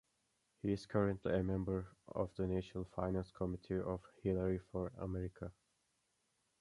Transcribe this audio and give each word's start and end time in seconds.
He 0.63 0.73
is 0.73 0.87
currently 0.87 1.31
a 1.35 1.43
member 1.43 1.85
of 2.07 2.33
the 2.35 2.47
national 2.47 2.85
finance 2.85 3.29
committee 3.29 3.77
of 3.79 4.01
Hillary 4.23 4.57
for 4.71 4.91
America. 4.97 5.51